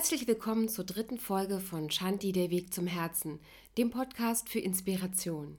Herzlich 0.00 0.26
willkommen 0.26 0.70
zur 0.70 0.84
dritten 0.86 1.18
Folge 1.18 1.60
von 1.60 1.90
Shanti 1.90 2.32
der 2.32 2.48
Weg 2.48 2.72
zum 2.72 2.86
Herzen, 2.86 3.38
dem 3.76 3.90
Podcast 3.90 4.48
für 4.48 4.58
Inspiration. 4.58 5.58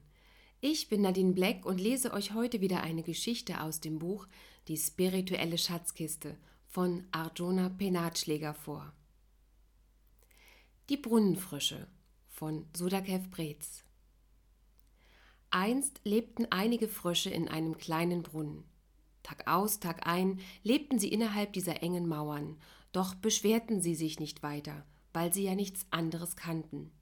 Ich 0.60 0.88
bin 0.88 1.02
Nadine 1.02 1.32
Black 1.32 1.64
und 1.64 1.80
lese 1.80 2.12
euch 2.12 2.34
heute 2.34 2.60
wieder 2.60 2.82
eine 2.82 3.04
Geschichte 3.04 3.60
aus 3.60 3.78
dem 3.78 4.00
Buch 4.00 4.26
Die 4.66 4.76
spirituelle 4.76 5.58
Schatzkiste 5.58 6.36
von 6.66 7.06
Arjuna 7.12 7.68
Penatschläger 7.68 8.52
vor. 8.52 8.92
Die 10.88 10.96
Brunnenfrösche 10.96 11.86
von 12.26 12.66
Sudakev 12.76 13.30
Brez. 13.30 13.84
Einst 15.50 16.00
lebten 16.02 16.48
einige 16.50 16.88
Frösche 16.88 17.30
in 17.30 17.46
einem 17.46 17.78
kleinen 17.78 18.24
Brunnen. 18.24 18.64
Tag 19.22 19.46
aus, 19.46 19.80
Tag 19.80 20.06
ein 20.06 20.40
lebten 20.62 20.98
sie 20.98 21.08
innerhalb 21.08 21.52
dieser 21.52 21.82
engen 21.82 22.08
Mauern 22.08 22.56
doch 22.92 23.14
beschwerten 23.14 23.80
sie 23.80 23.94
sich 23.94 24.20
nicht 24.20 24.42
weiter, 24.42 24.84
weil 25.12 25.32
sie 25.32 25.44
ja 25.44 25.54
nichts 25.54 25.86
anderes 25.90 26.36
kannten. 26.36 26.92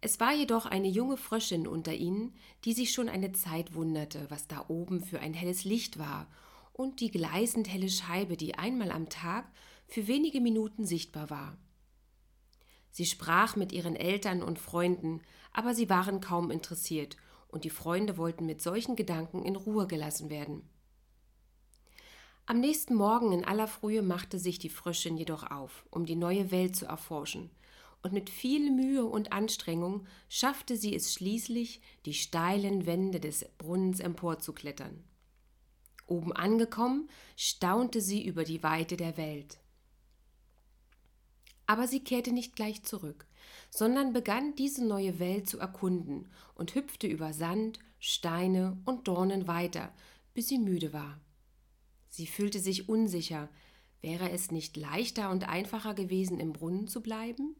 Es 0.00 0.20
war 0.20 0.34
jedoch 0.34 0.66
eine 0.66 0.88
junge 0.88 1.16
Fröschin 1.16 1.66
unter 1.66 1.94
ihnen, 1.94 2.34
die 2.64 2.74
sich 2.74 2.92
schon 2.92 3.08
eine 3.08 3.32
Zeit 3.32 3.74
wunderte, 3.74 4.26
was 4.28 4.46
da 4.46 4.66
oben 4.68 5.02
für 5.02 5.20
ein 5.20 5.32
helles 5.32 5.64
Licht 5.64 5.98
war 5.98 6.26
und 6.72 7.00
die 7.00 7.10
gleißend 7.10 7.72
helle 7.72 7.88
Scheibe, 7.88 8.36
die 8.36 8.56
einmal 8.56 8.90
am 8.90 9.08
Tag 9.08 9.50
für 9.86 10.06
wenige 10.06 10.40
Minuten 10.40 10.84
sichtbar 10.84 11.30
war. 11.30 11.56
Sie 12.90 13.06
sprach 13.06 13.56
mit 13.56 13.72
ihren 13.72 13.96
Eltern 13.96 14.42
und 14.42 14.58
Freunden, 14.58 15.22
aber 15.52 15.74
sie 15.74 15.88
waren 15.88 16.20
kaum 16.20 16.50
interessiert, 16.50 17.16
und 17.48 17.64
die 17.64 17.70
Freunde 17.70 18.18
wollten 18.18 18.44
mit 18.44 18.60
solchen 18.60 18.96
Gedanken 18.96 19.42
in 19.44 19.56
Ruhe 19.56 19.86
gelassen 19.86 20.28
werden. 20.28 20.68
Am 22.48 22.60
nächsten 22.60 22.94
Morgen 22.94 23.32
in 23.32 23.44
aller 23.44 23.66
Frühe 23.66 24.02
machte 24.02 24.38
sich 24.38 24.60
die 24.60 24.68
Fröschin 24.68 25.16
jedoch 25.16 25.50
auf, 25.50 25.84
um 25.90 26.06
die 26.06 26.14
neue 26.14 26.52
Welt 26.52 26.76
zu 26.76 26.86
erforschen, 26.86 27.50
und 28.02 28.12
mit 28.12 28.30
viel 28.30 28.70
Mühe 28.70 29.04
und 29.04 29.32
Anstrengung 29.32 30.06
schaffte 30.28 30.76
sie 30.76 30.94
es 30.94 31.12
schließlich, 31.12 31.80
die 32.04 32.14
steilen 32.14 32.86
Wände 32.86 33.18
des 33.18 33.46
Brunnens 33.58 33.98
emporzuklettern. 33.98 35.02
Oben 36.06 36.32
angekommen, 36.32 37.10
staunte 37.36 38.00
sie 38.00 38.24
über 38.24 38.44
die 38.44 38.62
Weite 38.62 38.96
der 38.96 39.16
Welt. 39.16 39.58
Aber 41.66 41.88
sie 41.88 41.98
kehrte 41.98 42.30
nicht 42.30 42.54
gleich 42.54 42.84
zurück, 42.84 43.26
sondern 43.70 44.12
begann 44.12 44.54
diese 44.54 44.86
neue 44.86 45.18
Welt 45.18 45.48
zu 45.48 45.58
erkunden 45.58 46.28
und 46.54 46.76
hüpfte 46.76 47.08
über 47.08 47.32
Sand, 47.32 47.80
Steine 47.98 48.78
und 48.84 49.08
Dornen 49.08 49.48
weiter, 49.48 49.92
bis 50.32 50.46
sie 50.46 50.58
müde 50.58 50.92
war. 50.92 51.18
Sie 52.16 52.26
fühlte 52.26 52.60
sich 52.60 52.88
unsicher. 52.88 53.50
Wäre 54.00 54.30
es 54.30 54.50
nicht 54.50 54.78
leichter 54.78 55.28
und 55.30 55.50
einfacher 55.50 55.92
gewesen, 55.92 56.40
im 56.40 56.54
Brunnen 56.54 56.88
zu 56.88 57.02
bleiben? 57.02 57.54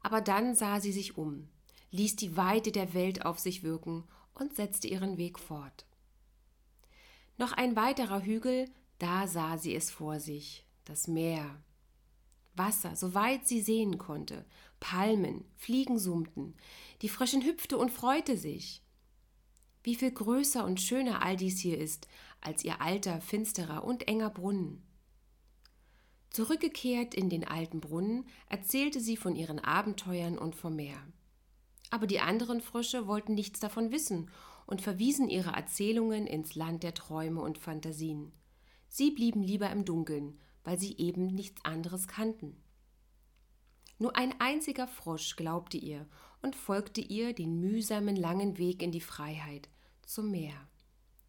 Aber 0.00 0.20
dann 0.20 0.54
sah 0.54 0.78
sie 0.78 0.92
sich 0.92 1.18
um, 1.18 1.48
ließ 1.90 2.14
die 2.14 2.36
Weite 2.36 2.70
der 2.70 2.94
Welt 2.94 3.26
auf 3.26 3.40
sich 3.40 3.64
wirken 3.64 4.04
und 4.34 4.54
setzte 4.54 4.86
ihren 4.86 5.18
Weg 5.18 5.40
fort. 5.40 5.86
Noch 7.36 7.50
ein 7.50 7.74
weiterer 7.74 8.22
Hügel, 8.22 8.70
da 9.00 9.26
sah 9.26 9.58
sie 9.58 9.74
es 9.74 9.90
vor 9.90 10.20
sich, 10.20 10.64
das 10.84 11.08
Meer. 11.08 11.60
Wasser, 12.54 12.94
soweit 12.94 13.48
sie 13.48 13.60
sehen 13.60 13.98
konnte, 13.98 14.46
Palmen, 14.78 15.44
Fliegen 15.56 15.98
summten, 15.98 16.54
die 17.00 17.08
Fröschin 17.08 17.42
hüpfte 17.42 17.76
und 17.76 17.90
freute 17.90 18.36
sich. 18.36 18.84
Wie 19.82 19.94
viel 19.94 20.12
größer 20.12 20.64
und 20.64 20.80
schöner 20.80 21.22
all 21.22 21.36
dies 21.36 21.58
hier 21.58 21.78
ist, 21.78 22.06
als 22.40 22.64
ihr 22.64 22.80
alter, 22.80 23.20
finsterer 23.20 23.84
und 23.84 24.06
enger 24.08 24.30
Brunnen. 24.30 24.82
Zurückgekehrt 26.30 27.14
in 27.14 27.28
den 27.28 27.46
alten 27.46 27.80
Brunnen, 27.80 28.24
erzählte 28.48 29.00
sie 29.00 29.16
von 29.16 29.36
ihren 29.36 29.58
Abenteuern 29.58 30.38
und 30.38 30.56
vom 30.56 30.76
Meer. 30.76 30.96
Aber 31.90 32.06
die 32.06 32.20
anderen 32.20 32.62
Frösche 32.62 33.06
wollten 33.06 33.34
nichts 33.34 33.60
davon 33.60 33.92
wissen 33.92 34.30
und 34.66 34.80
verwiesen 34.80 35.28
ihre 35.28 35.50
Erzählungen 35.50 36.26
ins 36.26 36.54
Land 36.54 36.84
der 36.84 36.94
Träume 36.94 37.42
und 37.42 37.58
Fantasien. 37.58 38.32
Sie 38.88 39.10
blieben 39.10 39.42
lieber 39.42 39.68
im 39.70 39.84
Dunkeln, 39.84 40.38
weil 40.64 40.78
sie 40.78 40.96
eben 40.96 41.26
nichts 41.26 41.62
anderes 41.64 42.08
kannten. 42.08 42.56
Nur 43.98 44.16
ein 44.16 44.40
einziger 44.40 44.88
Frosch 44.88 45.36
glaubte 45.36 45.76
ihr 45.76 46.06
und 46.42 46.56
folgte 46.56 47.00
ihr 47.00 47.32
den 47.32 47.60
mühsamen 47.60 48.16
langen 48.16 48.58
Weg 48.58 48.82
in 48.82 48.92
die 48.92 49.00
Freiheit 49.00 49.68
zum 50.04 50.30
Meer 50.30 50.68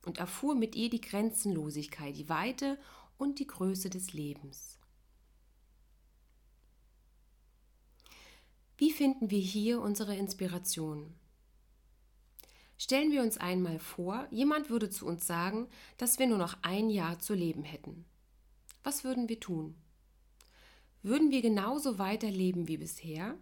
und 0.05 0.17
erfuhr 0.17 0.55
mit 0.55 0.75
ihr 0.75 0.89
die 0.89 1.01
Grenzenlosigkeit, 1.01 2.17
die 2.17 2.29
Weite 2.29 2.77
und 3.17 3.39
die 3.39 3.47
Größe 3.47 3.89
des 3.89 4.13
Lebens. 4.13 4.79
Wie 8.77 8.91
finden 8.91 9.29
wir 9.29 9.39
hier 9.39 9.81
unsere 9.81 10.15
Inspiration? 10.15 11.13
Stellen 12.77 13.11
wir 13.11 13.21
uns 13.21 13.37
einmal 13.37 13.79
vor, 13.79 14.27
jemand 14.31 14.69
würde 14.69 14.89
zu 14.89 15.05
uns 15.05 15.25
sagen, 15.25 15.69
dass 15.97 16.19
wir 16.19 16.27
nur 16.27 16.39
noch 16.39 16.57
ein 16.63 16.89
Jahr 16.89 17.19
zu 17.19 17.33
leben 17.33 17.63
hätten. 17.63 18.03
Was 18.83 19.03
würden 19.03 19.29
wir 19.29 19.39
tun? 19.39 19.75
Würden 21.03 21.31
wir 21.31 21.41
genauso 21.41 21.99
weiterleben 21.99 22.69
wie 22.69 22.77
bisher? 22.77 23.37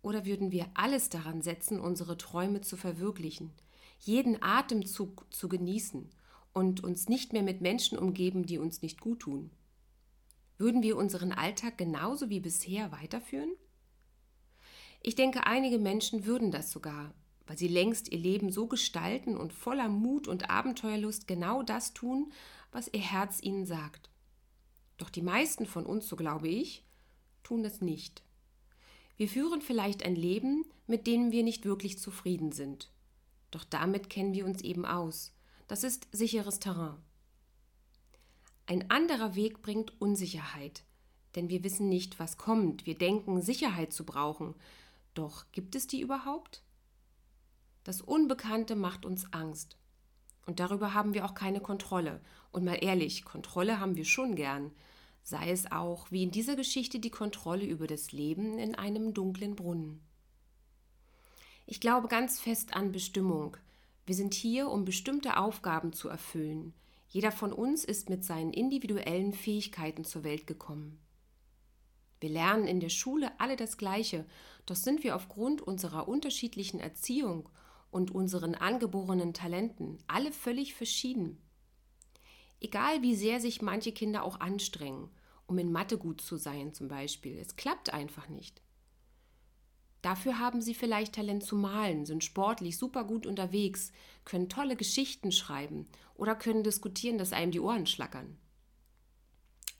Oder 0.00 0.24
würden 0.24 0.52
wir 0.52 0.68
alles 0.74 1.08
daran 1.08 1.42
setzen, 1.42 1.80
unsere 1.80 2.16
Träume 2.16 2.60
zu 2.60 2.76
verwirklichen, 2.76 3.52
jeden 3.98 4.40
Atemzug 4.40 5.26
zu 5.30 5.48
genießen 5.48 6.08
und 6.52 6.84
uns 6.84 7.08
nicht 7.08 7.32
mehr 7.32 7.42
mit 7.42 7.60
Menschen 7.60 7.98
umgeben, 7.98 8.46
die 8.46 8.58
uns 8.58 8.80
nicht 8.80 9.00
gut 9.00 9.20
tun? 9.20 9.50
Würden 10.56 10.84
wir 10.84 10.96
unseren 10.96 11.32
Alltag 11.32 11.78
genauso 11.78 12.30
wie 12.30 12.38
bisher 12.38 12.92
weiterführen? 12.92 13.56
Ich 15.02 15.16
denke, 15.16 15.46
einige 15.46 15.80
Menschen 15.80 16.26
würden 16.26 16.52
das 16.52 16.70
sogar, 16.70 17.12
weil 17.46 17.58
sie 17.58 17.68
längst 17.68 18.12
ihr 18.12 18.18
Leben 18.18 18.52
so 18.52 18.68
gestalten 18.68 19.36
und 19.36 19.52
voller 19.52 19.88
Mut 19.88 20.28
und 20.28 20.48
Abenteuerlust 20.48 21.26
genau 21.26 21.64
das 21.64 21.92
tun, 21.92 22.32
was 22.70 22.88
ihr 22.92 23.00
Herz 23.00 23.42
ihnen 23.42 23.66
sagt. 23.66 24.10
Doch 24.96 25.10
die 25.10 25.22
meisten 25.22 25.66
von 25.66 25.84
uns, 25.84 26.06
so 26.06 26.14
glaube 26.14 26.48
ich, 26.48 26.84
tun 27.42 27.62
das 27.62 27.80
nicht. 27.80 28.22
Wir 29.16 29.28
führen 29.28 29.60
vielleicht 29.60 30.04
ein 30.04 30.16
Leben, 30.16 30.64
mit 30.86 31.06
dem 31.06 31.30
wir 31.30 31.42
nicht 31.42 31.64
wirklich 31.64 31.98
zufrieden 31.98 32.52
sind 32.52 32.90
doch 33.50 33.64
damit 33.64 34.08
kennen 34.10 34.32
wir 34.32 34.44
uns 34.44 34.62
eben 34.62 34.84
aus. 34.84 35.32
Das 35.68 35.84
ist 35.84 36.08
sicheres 36.12 36.58
Terrain. 36.58 36.96
Ein 38.66 38.90
anderer 38.90 39.34
Weg 39.34 39.62
bringt 39.62 40.00
Unsicherheit, 40.00 40.84
denn 41.34 41.48
wir 41.48 41.64
wissen 41.64 41.88
nicht, 41.88 42.20
was 42.20 42.36
kommt. 42.36 42.86
Wir 42.86 42.96
denken, 42.96 43.42
Sicherheit 43.42 43.92
zu 43.92 44.04
brauchen. 44.04 44.54
Doch 45.14 45.50
gibt 45.50 45.74
es 45.74 45.86
die 45.88 46.00
überhaupt? 46.00 46.62
Das 47.82 48.00
Unbekannte 48.00 48.76
macht 48.76 49.04
uns 49.04 49.32
Angst. 49.32 49.76
Und 50.46 50.60
darüber 50.60 50.94
haben 50.94 51.14
wir 51.14 51.24
auch 51.24 51.34
keine 51.34 51.60
Kontrolle. 51.60 52.20
Und 52.52 52.64
mal 52.64 52.78
ehrlich, 52.80 53.24
Kontrolle 53.24 53.80
haben 53.80 53.96
wir 53.96 54.04
schon 54.04 54.36
gern. 54.36 54.70
Sei 55.22 55.50
es 55.50 55.70
auch, 55.70 56.10
wie 56.10 56.22
in 56.22 56.30
dieser 56.30 56.56
Geschichte, 56.56 56.98
die 56.98 57.10
Kontrolle 57.10 57.64
über 57.64 57.86
das 57.86 58.12
Leben 58.12 58.58
in 58.58 58.74
einem 58.74 59.14
dunklen 59.14 59.54
Brunnen. 59.54 60.00
Ich 61.66 61.80
glaube 61.80 62.08
ganz 62.08 62.40
fest 62.40 62.74
an 62.74 62.90
Bestimmung. 62.90 63.56
Wir 64.06 64.14
sind 64.14 64.34
hier, 64.34 64.68
um 64.68 64.84
bestimmte 64.84 65.36
Aufgaben 65.36 65.92
zu 65.92 66.08
erfüllen. 66.08 66.74
Jeder 67.08 67.32
von 67.32 67.52
uns 67.52 67.84
ist 67.84 68.08
mit 68.08 68.24
seinen 68.24 68.52
individuellen 68.52 69.32
Fähigkeiten 69.32 70.04
zur 70.04 70.24
Welt 70.24 70.46
gekommen. 70.46 70.98
Wir 72.20 72.30
lernen 72.30 72.66
in 72.66 72.80
der 72.80 72.88
Schule 72.88 73.32
alle 73.38 73.56
das 73.56 73.78
Gleiche, 73.78 74.26
doch 74.66 74.76
sind 74.76 75.02
wir 75.02 75.16
aufgrund 75.16 75.62
unserer 75.62 76.06
unterschiedlichen 76.06 76.80
Erziehung 76.80 77.48
und 77.90 78.10
unseren 78.10 78.54
angeborenen 78.54 79.32
Talenten 79.32 79.98
alle 80.06 80.32
völlig 80.32 80.74
verschieden. 80.74 81.38
Egal 82.60 83.02
wie 83.02 83.14
sehr 83.14 83.40
sich 83.40 83.62
manche 83.62 83.92
Kinder 83.92 84.22
auch 84.22 84.40
anstrengen, 84.40 85.08
um 85.46 85.58
in 85.58 85.72
Mathe 85.72 85.98
gut 85.98 86.20
zu 86.20 86.36
sein 86.36 86.74
zum 86.74 86.88
Beispiel, 86.88 87.38
es 87.38 87.56
klappt 87.56 87.92
einfach 87.92 88.28
nicht. 88.28 88.62
Dafür 90.02 90.38
haben 90.38 90.62
sie 90.62 90.74
vielleicht 90.74 91.14
Talent 91.14 91.44
zu 91.44 91.56
malen, 91.56 92.06
sind 92.06 92.24
sportlich 92.24 92.78
super 92.78 93.04
gut 93.04 93.26
unterwegs, 93.26 93.92
können 94.24 94.48
tolle 94.48 94.76
Geschichten 94.76 95.32
schreiben 95.32 95.86
oder 96.14 96.34
können 96.34 96.62
diskutieren, 96.62 97.18
dass 97.18 97.32
einem 97.32 97.52
die 97.52 97.60
Ohren 97.60 97.86
schlackern. 97.86 98.38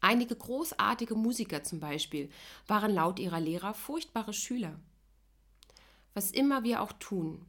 Einige 0.02 0.34
großartige 0.34 1.14
Musiker 1.14 1.62
zum 1.62 1.80
Beispiel 1.80 2.30
waren 2.66 2.92
laut 2.92 3.18
ihrer 3.18 3.40
Lehrer 3.40 3.74
furchtbare 3.74 4.32
Schüler. 4.32 4.80
Was 6.14 6.30
immer 6.30 6.64
wir 6.64 6.82
auch 6.82 6.92
tun, 6.92 7.46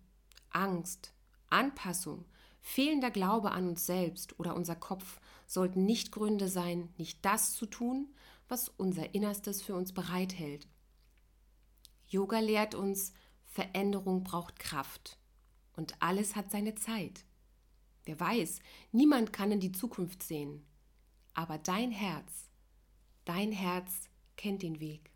Angst, 0.51 1.13
Anpassung, 1.49 2.25
fehlender 2.61 3.11
Glaube 3.11 3.51
an 3.51 3.67
uns 3.67 3.85
selbst 3.85 4.39
oder 4.39 4.55
unser 4.55 4.75
Kopf 4.75 5.19
sollten 5.47 5.85
nicht 5.85 6.11
Gründe 6.11 6.47
sein, 6.47 6.93
nicht 6.97 7.25
das 7.25 7.53
zu 7.53 7.65
tun, 7.65 8.13
was 8.47 8.69
unser 8.69 9.13
Innerstes 9.13 9.61
für 9.61 9.75
uns 9.75 9.93
bereithält 9.93 10.67
Yoga 12.11 12.39
lehrt 12.39 12.75
uns, 12.75 13.13
Veränderung 13.45 14.25
braucht 14.25 14.59
Kraft 14.59 15.17
und 15.77 15.95
alles 16.01 16.35
hat 16.35 16.51
seine 16.51 16.75
Zeit. 16.75 17.23
Wer 18.03 18.19
weiß, 18.19 18.59
niemand 18.91 19.31
kann 19.31 19.53
in 19.53 19.61
die 19.61 19.71
Zukunft 19.71 20.21
sehen, 20.21 20.65
aber 21.33 21.57
dein 21.57 21.91
Herz, 21.91 22.49
dein 23.23 23.53
Herz 23.53 24.09
kennt 24.35 24.61
den 24.61 24.81
Weg. 24.81 25.10